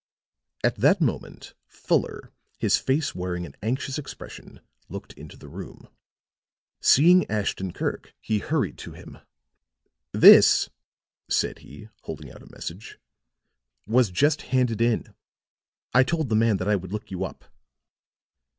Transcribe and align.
At 0.63 0.77
that 0.77 0.99
moment 0.99 1.53
Fuller, 1.67 2.31
his 2.57 2.75
face 2.75 3.13
wearing 3.13 3.45
an 3.45 3.55
anxious 3.61 3.99
expression, 3.99 4.59
looked 4.89 5.13
into 5.13 5.37
the 5.37 5.47
room. 5.47 5.89
Seeing 6.81 7.29
Ashton 7.29 7.71
Kirk 7.71 8.15
he 8.19 8.39
hurried 8.39 8.79
to 8.79 8.93
him. 8.93 9.19
"This," 10.11 10.71
said 11.29 11.59
he, 11.59 11.89
holding 12.01 12.31
out 12.31 12.41
a 12.41 12.49
message, 12.49 12.97
"was 13.85 14.09
just 14.09 14.41
handed 14.41 14.81
in. 14.81 15.13
I 15.93 16.01
told 16.03 16.29
the 16.29 16.35
man 16.35 16.57
that 16.57 16.67
I 16.67 16.77
would 16.77 16.91
look 16.91 17.11
you 17.11 17.23
up." 17.23 17.43